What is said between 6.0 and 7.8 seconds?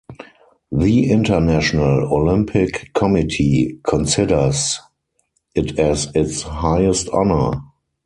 its highest honour.